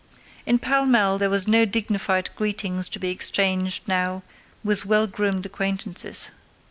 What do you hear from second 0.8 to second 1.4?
Mall there were